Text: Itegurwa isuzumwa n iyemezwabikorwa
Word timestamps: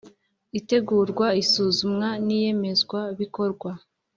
Itegurwa 0.59 1.27
isuzumwa 1.41 2.07
n 2.25 2.27
iyemezwabikorwa 2.37 3.71